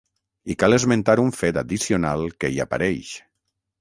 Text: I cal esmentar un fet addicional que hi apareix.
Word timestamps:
I 0.53 0.55
cal 0.61 0.75
esmentar 0.77 1.15
un 1.25 1.29
fet 1.41 1.59
addicional 1.63 2.25
que 2.45 2.51
hi 2.55 2.59
apareix. 2.67 3.13